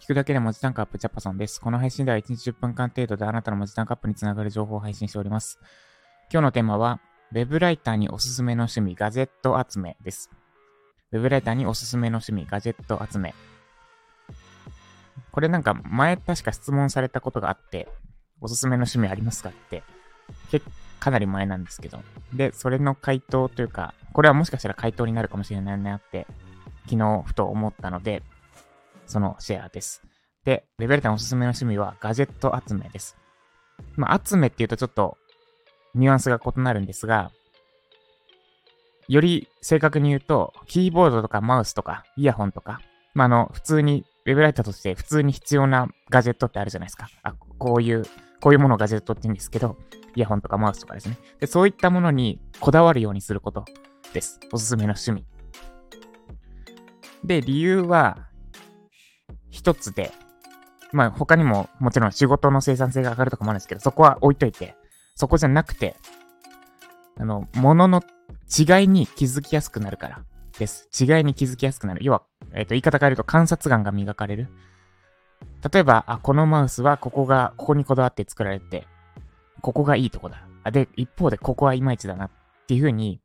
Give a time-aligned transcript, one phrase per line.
[0.00, 1.60] 聞くだけで文字タンクアップチャパソンです。
[1.60, 5.58] この配信では1日10分間程度であなたの文字タンクアップにつながる情報を配信しております。
[6.32, 7.00] 今日のテーマは、
[7.32, 10.30] ウェブライターにおすすめの趣味、ガジェット集めです。
[11.10, 13.34] ウェブライターにおすすめの趣味、ガジェット集め。
[15.32, 17.88] これなんか前確か質問されたことがあって、
[18.40, 19.82] おすすめの趣味ありますかって、
[21.00, 22.00] かなり前なんですけど。
[22.32, 26.26] で、それの回答というか、これはもしかしたら回答になるかもしれないなって、
[26.84, 28.22] 昨日ふと思ったので、
[29.08, 30.02] そのシェアです。
[30.44, 33.16] で、レベルタンおすすめの趣味はガジェット集めです。
[33.96, 35.18] まあ、集めっていうとちょっと
[35.94, 37.32] ニュアンスが異なるんですが、
[39.08, 42.80] より正確に言うと、キーボードとかマウスとかイヤホンとか、
[43.14, 47.08] まあ、あの、普通に、ウェブライターとして普通に必要なガジェットってあるじゃないですか。
[47.22, 48.04] あ、こういう、
[48.40, 49.78] こういうものをガジェットって言うんですけど、
[50.14, 51.16] イヤホンとかマウスとかですね。
[51.40, 53.64] で、そういったものにこだわるようにすること
[54.12, 54.38] です。
[54.52, 55.24] おすすめの趣味。
[57.24, 58.27] で、理由は、
[59.50, 60.12] 一つで、
[60.92, 64.74] まあ他にももちろん仕事の生産性が上がるとかもあるんですけど、そこは置いといて、
[65.14, 65.96] そこじゃなくて、
[67.18, 68.02] あの、物の
[68.48, 70.22] 違いに気づきやすくなるから
[70.58, 70.88] です。
[70.98, 72.00] 違いに気づきやすくなる。
[72.04, 74.48] 要は、えっ、ー、と、言い方変えると観察眼が磨かれる。
[75.72, 78.86] 例えば、あ、このマウスはここが、ここにこだわって作られて、
[79.60, 80.42] ここがいいとこだ。
[80.62, 82.30] あで、一方でここはいまいちだなっ
[82.66, 83.20] ていう風に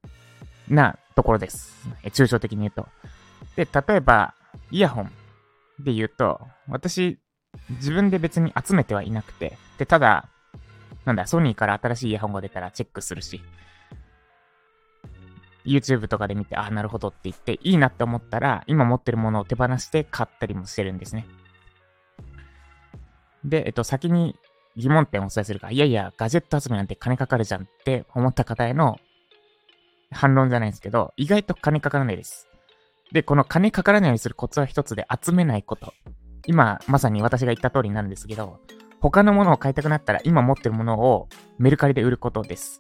[0.68, 1.74] なところです。
[2.04, 2.88] え抽象的に言うと。
[3.56, 4.34] で、例えば、
[4.72, 5.12] イヤホン
[5.80, 7.20] で言うと、私、
[7.70, 10.30] 自分で別に集めてはいなくて、で、ただ、
[11.06, 13.42] なんだ、ソニーから新しいイヤホンが出たらチェックするし、
[15.66, 21.26] YouTube とかで見て、ああ、なるほどって言って、いいなって思ったら、今持ってるものを手放して買ったりもしてるんですね。
[23.44, 24.36] で、えっと、先に
[24.76, 29.00] 疑問点をお伝えするか、いやいや、ガジェット集めなんて金かかるじゃんって思った方への
[30.12, 32.48] 反論じゃないですけど、意外と金かからないです。
[33.14, 35.94] で、この金かからないようにするコツは一つで集めないこと。
[36.46, 38.60] 今、まさに私が言った通りなんですけど、
[39.00, 42.80] 他のものを買いたくなったら今持ってるものをメルカリで売ることです。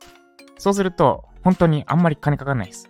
[0.57, 2.89] そうすると、本当にあんまり金かかんないです。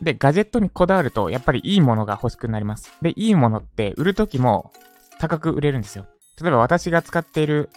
[0.00, 2.92] で、ガジェットにこだわると、やっぱりいいものが欲しくなります。
[3.02, 4.72] で、いいものって売るときも
[5.18, 6.06] 高く売れるんですよ。
[6.40, 7.70] 例えば私が使っている、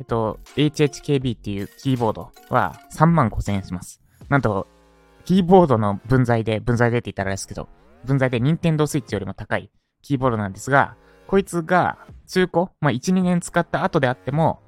[0.00, 4.00] えっと、HHKB っていうキーボードは3万5千円します。
[4.28, 4.68] なんと、
[5.28, 7.68] キーボードの分際で、分際でって言ったらあれですけど、
[8.06, 10.96] 分際で Nintendo Switch よりも高いキーボードなんですが、
[11.26, 14.62] こいつが中古、まあ、1、2年使った後であっても、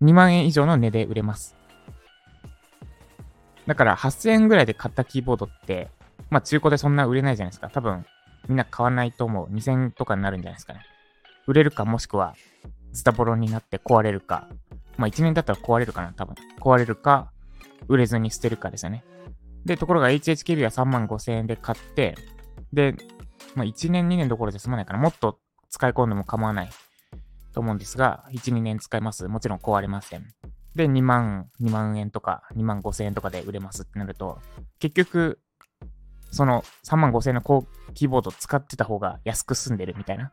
[0.00, 1.56] 2万円以上の値で売れます。
[3.66, 5.90] だから8000円ぐらいで買ったキーボードって、
[6.30, 7.68] まあ中古でそんな売れないじゃないですか。
[7.68, 8.06] 多分、
[8.46, 9.52] みんな買わないと思う。
[9.52, 10.82] 2000とかになるんじゃないですかね。
[11.48, 12.36] 売れるかもしくは、
[12.92, 14.46] ズタボロになって壊れるか。
[14.96, 16.36] まあ1年だったら壊れるかな、多分。
[16.60, 17.32] 壊れるか、
[17.88, 19.04] 売れずに捨てるかですよね。
[19.64, 22.16] で、ところが HHKB は3万5千円で買って、
[22.72, 22.94] で、
[23.54, 25.38] まあ、1年2年どころじゃ済まないから、もっと
[25.70, 26.70] 使い込んでも構わない
[27.52, 29.28] と思うんですが、1、2年使います。
[29.28, 30.26] もちろん壊れません。
[30.74, 34.40] で、2万、2万円とか、2万5千円とかで売れますってなると、
[34.78, 35.40] 結局、
[36.30, 40.32] その3万5千円の高キーボード使ってた方が安く済んでるみたいな。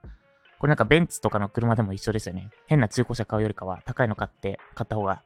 [0.59, 2.49] これなんかベンツとかの車でも一緒ですよね。
[2.67, 5.23] 変な中古車買うよりかは高いの買って、買った方が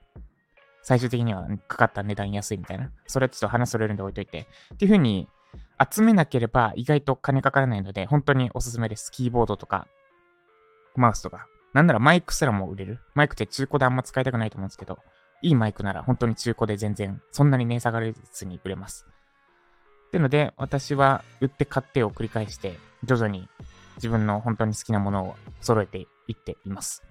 [0.88, 2.90] 最終的にはかかった値段安いみたいな。
[3.08, 4.48] それはちょっと話それるんで置いといて。
[4.74, 5.28] っていう風に、
[5.94, 9.12] 集めなければ意外と金かからないので、本当におすすめです。
[9.12, 9.86] キーボードとか、
[10.96, 11.46] マウスとか。
[11.74, 13.02] なんならマイクすらも売れる。
[13.16, 14.98] マイクって中古であんま使いたくないと思うんですけど、
[15.42, 19.06] いいマイクなら本当に中古で全然、そんなに値下がりずに売れます。
[20.08, 23.50] ってので、私は売って買ってを繰り返して、徐々に
[23.98, 27.04] 自分の本当に好きなものを揃えていっています。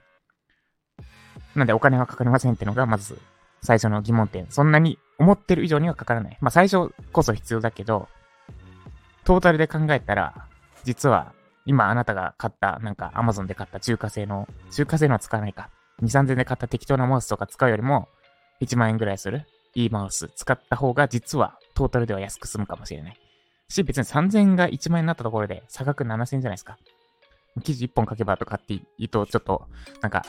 [1.54, 3.20] なんでお金はかかりませんってのが、まず
[3.62, 4.46] 最初の疑問点。
[4.50, 6.38] そんなに思ってる以上にはかからない。
[6.40, 8.08] まあ最初こそ必要だけど、
[9.24, 10.46] トータルで考えたら、
[10.84, 11.32] 実は
[11.64, 15.70] 今あなたが買った、なんか Amazon で買った中華製の、中華製のは使わないか。
[16.02, 18.08] 2、3000で買った適当なマウスとか使うよりも、
[18.60, 23.16] 1万円ぐらいするいいマウス使った方が実はトータルでは安く済むかもしれない。
[23.68, 26.78] し、別に3000円が1万円になったところで差額7000円じゃないですか。
[27.62, 29.66] 記事1本書けばとかって言うと、ちょっと、
[30.00, 30.24] なんか、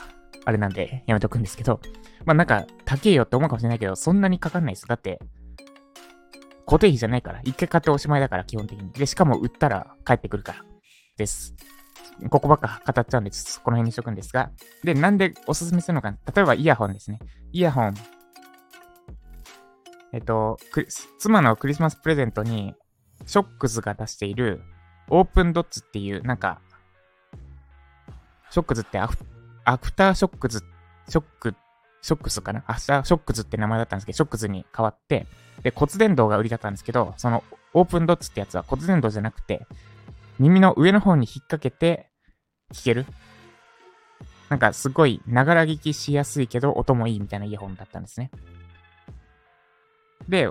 [0.48, 1.78] あれなんでやめとくんですけど、
[2.24, 4.86] まあなんか、高えよって思うかもしれないけど、そんなにかかんないです。
[4.86, 5.20] だって、
[6.64, 7.42] 固定費じゃないから。
[7.44, 8.90] 一回買っておしまいだから、基本的に。
[8.92, 10.64] で、しかも売ったら帰ってくるから。
[11.18, 11.54] です。
[12.30, 14.50] ここばっか語っちゃうんで、ちょっとこの辺にしとくんですが。
[14.82, 16.12] で、なんでおすすめするのか。
[16.12, 17.18] 例えばイヤホンですね。
[17.52, 17.94] イヤホン。
[20.14, 20.56] えっと、
[21.18, 22.74] 妻のクリスマスプレゼントに、
[23.26, 24.62] ショックズが出している、
[25.10, 26.62] オープンドッツっていう、なんか、
[28.48, 29.18] ショックズってアフ
[29.68, 30.64] アフターショックズ、
[31.10, 31.54] ショック、
[32.00, 32.64] ショックスかな？
[32.66, 35.26] アフターショックズって名前だったんですけど、ショックズに変わって、
[35.62, 37.44] で、骨伝導が売りだったんですけど、その
[37.74, 39.66] オープンドッツってやつは骨伝導じゃなくて、
[40.38, 42.08] 耳の上の方に引っ掛けて
[42.72, 43.04] 聞ける？
[44.48, 48.30] なんかすごい、ながら聞きしやすいけど、音もいいみたいなイヤホンだったんですね。
[50.30, 50.48] で、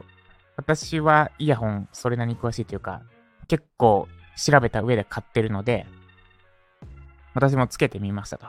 [0.58, 3.02] 私はイヤホンそれなりに詳しいというか、
[3.48, 5.88] 結構調べた上で買ってるので、
[7.34, 8.46] 私もつけてみましたと。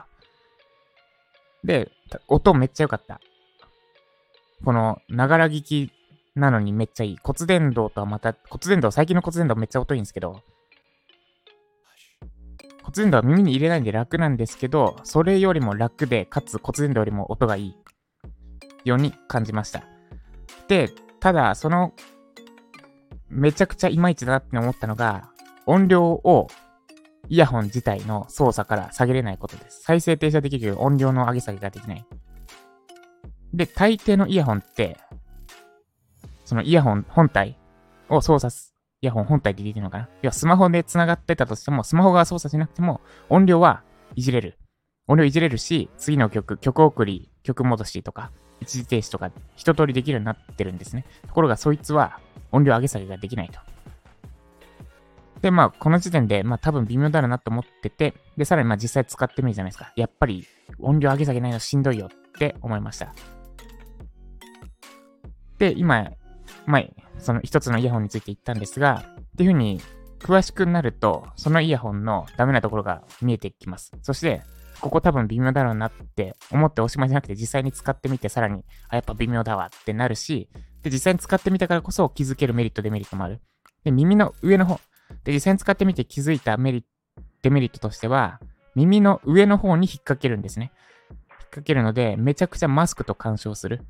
[1.63, 1.91] で、
[2.27, 3.19] 音めっちゃ良かった。
[4.63, 5.91] この、ながら聞き
[6.35, 7.17] なのにめっちゃいい。
[7.21, 10.41] 骨伝導とはまた、骨伝導、最近の骨伝導めっちゃ音いいんですけど、
[12.83, 17.75] 骨伝導は耳に入れないんで楽なんですけど、それよりも楽で、かつ骨伝導よりも音がいい
[18.83, 19.83] ように感じました。
[20.67, 20.89] で、
[21.19, 21.93] ただ、その、
[23.29, 25.29] めちゃくちゃいまいちだなって思ったのが、
[25.65, 26.47] 音量を
[27.29, 29.83] イヤホン自体の操作から下げれないことです。
[29.83, 32.05] 再生停止できるけど音量の上げ下げができない。
[33.53, 34.97] で、大抵のイヤホンって、
[36.45, 37.57] そのイヤホン本体
[38.09, 40.09] を操作す、イヤホン本体でできるのかな？
[40.21, 43.83] 要はスマホで繋がってたとしても、スマホが操作しなくても、音量は
[44.15, 44.57] いじれる。
[45.07, 51.05] 音量いじれるし、次の曲、曲送り、曲戻しとか、一時停止とか、一通りできるようになってるんですね。
[51.27, 52.19] ところが、そいつは
[52.51, 53.59] 音量上げ下げができないと。
[55.41, 59.93] で、まあ、この時点で、まあ、多分微妙だろうなと思ってて、で、さらにまあ実際使ってみるじゃないですか。
[59.95, 60.45] やっぱり
[60.79, 63.13] 音量上げ下げないのしんどいよって思いました。
[65.57, 66.09] で、今、
[66.65, 69.81] 前、その一つのイヤホンについて言ったんですが、っていう風に
[70.19, 73.91] 詳しくなると、そのイヤホンのダメなところが見えてきます。
[74.01, 74.41] そして、
[74.81, 80.49] ここ多分微妙だろうなって思っておしまいじゃなくて、実際に使ってみて、さらに、あ、やっぱ微妙だわってなるし、
[80.81, 83.41] で、実際に使ってみたからこそ気づけるメリット、デメリットもある。
[83.83, 84.79] で、耳の上の方、
[85.23, 86.87] で、実際に使ってみて気づいたメリット、
[87.41, 88.39] デメリットとしては、
[88.75, 90.71] 耳の上の方に引っ掛けるんですね。
[91.09, 93.81] 引っ掛けるので、めちゃくちゃマスクと干渉する。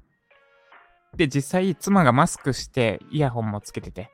[1.15, 4.11] で、実際、妻がマスクしてイヤホンもつけてて、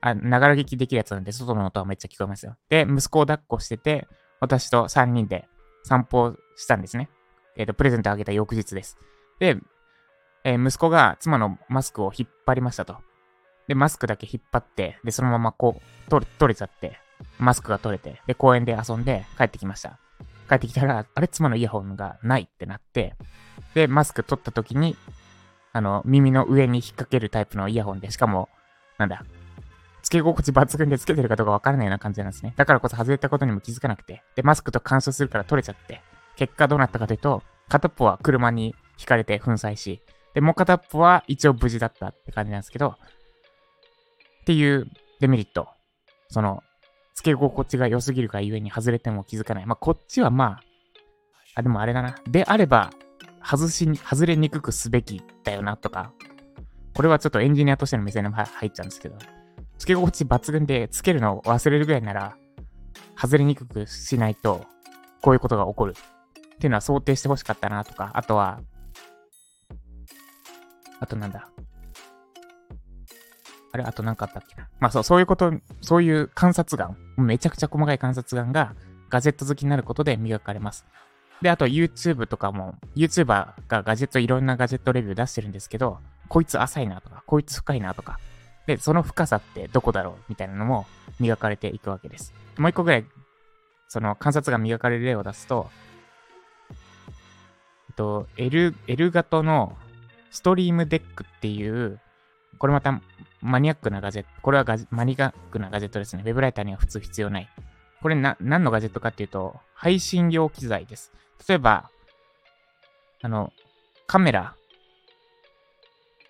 [0.00, 2.56] あ、ながら聞きできるやつなんで、外の音はめっちゃ聞こえますよ。
[2.68, 4.06] で、息子を抱っこしてて、
[4.40, 5.48] 私と3人で
[5.82, 7.08] 散歩したんですね。
[7.56, 8.98] えっ、ー、と、プレゼントあげた翌日です。
[9.38, 9.58] で、
[10.44, 12.98] えー、息子が妻のマスクを引っ張りましたと。
[13.68, 16.98] で、マスクだけ引っ張って、で、そのままこう、取れ、ちゃって、
[17.38, 19.98] マスクが取れて、で、公園で遊んで帰ってきました。
[20.48, 23.14] 帰ってきたら、あれ、妻のイヤホンがないってなって、
[23.74, 24.96] で、マスク取った時に、
[25.72, 28.48] あの、耳の上に引っ掛けるタイプのイヤホンで、しかも、
[28.98, 29.24] なんだ、
[30.02, 32.54] 付け心地抜群で付けてるかどうかわからないような感じなんですね。
[32.56, 36.00] だからこそ外れたことにも気づかなくて、で、マスクと干渉するから取れちゃって、
[36.36, 40.00] 結果どうなったかというと、片っぽは車に引かれて粉砕し、
[40.32, 42.94] で、もう片っぽは一応無事だったって感じなんですけど、
[44.46, 44.88] っていう
[45.18, 45.66] デメリット。
[46.28, 46.62] その、
[47.16, 49.66] 付け心地が良すぎるがゆえに外れても気づかない。
[49.66, 50.60] まあ、こっちはまあ、
[51.56, 52.14] あ、でもあれだな。
[52.28, 52.92] であれば、
[53.44, 56.12] 外しに、外れにくくすべきだよなとか、
[56.94, 59.18] これはちょっとエンジニアとしての目線で入っちゃうんですけど、
[59.78, 62.36] 付け心地抜群で付けるのを忘れるぐらいなら、
[63.20, 64.64] 外れにくくしないと、
[65.22, 65.94] こういうことが起こる。
[65.96, 68.60] っていうのは想定してほしかったなとか、あとは、
[71.00, 71.48] あとなんだ。
[73.76, 74.56] あれあと何かあったっけ？
[74.56, 74.68] な。
[74.80, 78.74] まあそう、そういうこと、そういう観察眼、めちゃくちゃ細かい観察眼が
[79.08, 80.84] ガジェット好きになることで磨かれます。
[81.42, 88.18] で、あと YouTube とかも、YouTuber がガジェット、いろんなガジェットレビュー出してるんですけど、こいつ浅いなとか、こいつ深いなとか、
[88.66, 90.86] で、その深さってどこだろうみたいなのも
[91.20, 92.32] 磨かれていくわけです。
[92.56, 93.04] もう一個ぐらい、
[93.88, 95.70] その観察が磨かれる例を出すと、
[96.70, 99.76] えっと、L、L 型の
[100.30, 102.00] ストリームデックっていう、
[102.58, 103.00] これまた
[103.40, 106.22] マニアックなガジェット、これはマニアックなガジェットですね。
[106.24, 107.48] ウェブライターには普通必要ない。
[108.02, 111.12] これな、何のガジェットかっていうと、配信用機材です。
[111.48, 111.90] 例えば、
[113.22, 113.52] あの、
[114.06, 114.54] カメラ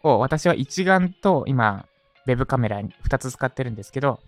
[0.02, 1.87] を私は一眼と今、
[2.26, 4.21] ウェブカメラ2つ使ってるんですけど、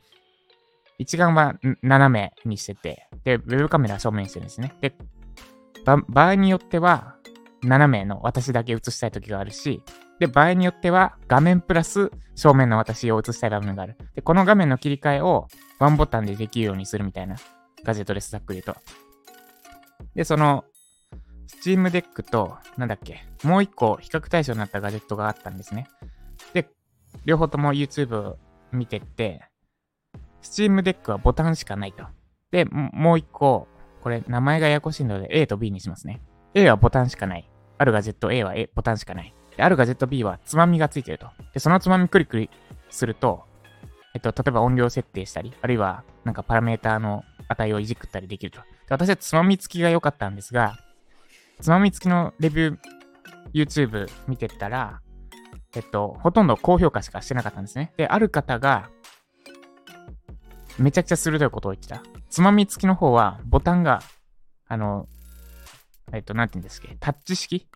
[0.99, 4.75] 一眼は斜めにしてて、で、ウェブカメラは正面にしてるんですね。
[4.81, 4.95] で、
[6.09, 7.17] 場合によっては、
[7.63, 9.83] 斜めの私だけ映したい時があるし、
[10.19, 13.97] で、場合によっては画面プラス正面の私を映したい場面がある。
[14.15, 15.49] で、この画面の切り替えを
[15.79, 17.37] ワンボタンでできるようにするみたいな
[17.85, 18.81] ガジェットです、ざっくり言うと。
[20.15, 20.65] で、その、
[21.63, 25.89] Steam Deck と、なんだっけ、もう一個比較対象になったガジェットがあったんですね。
[26.53, 26.69] で、
[27.25, 28.37] 両方とも YouTube
[28.73, 29.43] 見てって、
[30.43, 32.05] Steam Deck はボタンしかないと。
[32.51, 33.69] で、もう一個、
[34.03, 36.21] これ名前がややこしいので A と B にしますね。
[36.55, 37.51] A はボタンしかない。
[37.79, 39.35] あるガジェット A は A ボタンしかない。
[39.59, 41.27] で、あるガジェット B はつまみがついてると。
[41.53, 42.49] で、そのつまみクリクリ
[42.91, 43.43] すると、
[44.15, 48.61] えっと、例えば音量設定したり、あるいはなんかパラメーターの値をいじくったりできると。
[48.61, 50.79] で私はつまみ付きが良かったんですが、
[51.61, 52.79] つまみ付きのレビュー、
[53.53, 55.01] YouTube 見てたら、
[55.75, 57.93] えっと、ほとんど高評価しかしてなかったんですね。
[57.97, 58.91] で、ある方が、
[60.79, 62.01] めちゃくちゃ鋭いことを言ってた。
[62.31, 64.03] つまみ付きの方は、ボタンが、
[64.69, 65.09] あの、
[66.13, 67.69] えっと、なんて言うんですっけ、タッチ式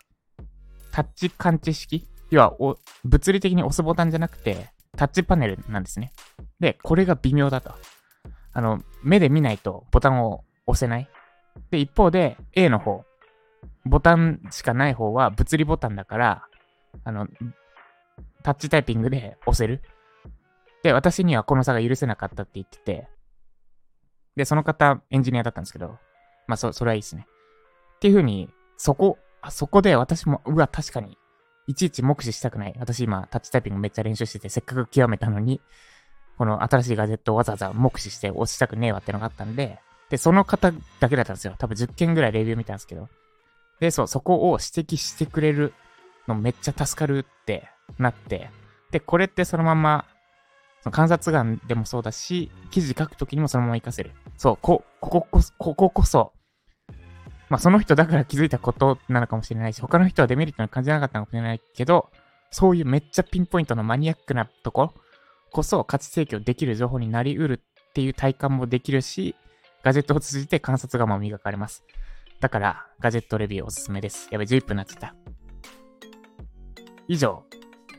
[0.92, 2.06] タッチ感知式？
[2.30, 6.12] 要はお、物理的に押すボタンじゃなくて、タッチパネルなんですね。
[6.60, 7.74] で、これが微妙だと。
[8.52, 11.08] あの、目で見ないとボタンを押せない。
[11.70, 13.04] で、一方で A の方、
[13.84, 16.46] ボタンしかない方は物理ボタンだから、
[17.04, 17.26] あの、
[18.42, 19.82] タッチタイピングで押せる。
[20.82, 23.08] で、私にはこの差が許せなかったって言ってて、
[24.36, 25.98] で、その方、エンジニアだったんですけど、
[26.46, 27.26] まあ、そ、それはいいですね。
[27.96, 31.18] っていう風に、そこ、あそこで私も、うわ、確かに、
[31.66, 32.74] いちいち目視したくない。
[32.78, 35.60] 私今、タッチタイピングめっちゃ練習してて、せっかく極めたのに、
[36.38, 39.80] この新しいガジェットをわざわざ目視して押したくねえわってのがあったんで、
[40.10, 41.54] で、その方だけだったんですよ。
[41.58, 43.08] 多分10件ぐらいレビュー見たんですけど。
[43.80, 45.72] で、そう、そこを指摘してくれる
[46.28, 47.68] のめっちゃ助かるって
[47.98, 48.50] なって、
[48.90, 50.04] で、これってそのまま、
[50.82, 54.12] その観察眼でもそうだし、記事書くときにもそのまま活かせる。
[54.36, 56.32] そう、こ、こここ、こここそ、
[57.52, 62.08] まあその人だから気づいたことなのかもしれないし、他の人はデメリットに感じなかったのかもしれないけど、
[62.50, 64.94] そういうめっちゃピンポイントのマニアックなとこ
[65.50, 69.36] こそ価値提供できる情報になりうるっていう体感もできるし、
[69.82, 71.84] ガジェットを通じて観察眼も磨かれます。
[72.40, 74.28] だから、ガジェットレビューおすすめです。
[74.30, 75.14] やべ、11分になっちゃった。
[77.06, 77.44] 以上、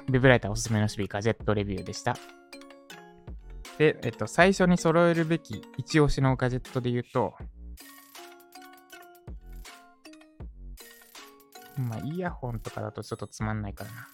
[0.07, 2.17] ウェブライターおすすめの守備ガジェットレビューでした。
[3.77, 7.36] で、えっと、最初に揃えるべき一押しのガジェットで言うと、
[11.83, 14.07] まあ、イヤホンとかだとちょっとつまんないからな。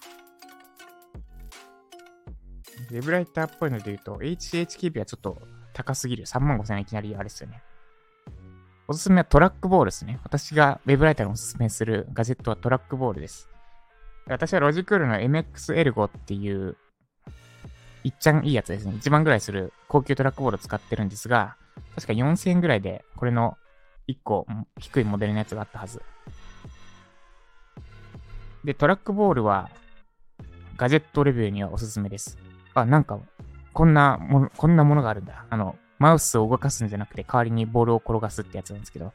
[2.90, 5.38] ウェブライターっぽいので言うと、HHKB はちょっと
[5.72, 6.24] 高すぎる。
[6.24, 7.62] 3万5千円いきなりあれですよね。
[8.88, 10.18] おすすめはトラックボールですね。
[10.24, 13.48] 私がウェブライターにおすすめするガジェットはトラックボールです。
[14.26, 16.76] 私はロジクールの MX エルゴっていう、
[18.02, 18.94] いっちゃんいいやつですね。
[18.94, 21.56] 1万ぐらいする高級トラックボールを使ってるんですが、
[21.94, 23.56] 確か4000円ぐらいで、これの
[24.08, 24.46] 1個
[24.78, 26.02] 低いモデルのやつがあったはず。
[28.64, 29.70] で、トラックボールは、
[30.76, 32.38] ガジェットレビューにはおすすめです。
[32.74, 33.18] あ、なんか、
[33.72, 35.44] こんなもの、こんなものがあるんだ。
[35.48, 39.12] あの、マウスを動かすんじゃなくて、代わりにボールを転がすってやつなんですけど。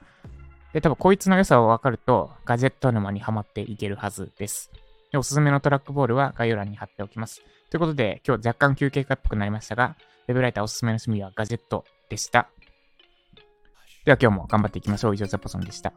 [0.74, 4.72] で、多分こいつの良さを分かると、ガジェット沼にはまっていけるはずです。
[5.12, 7.42] で、おすすめのトラックボールは概要欄に貼っておきます。
[7.70, 9.96] ということで、今日若干休憩会っぽくなりましたが、
[10.28, 12.50] ウェブライターおすすめの趣味はガジェットでした。
[14.06, 15.16] では今日も頑張っていきましょう。
[15.16, 15.94] 以上、ザポソンでした。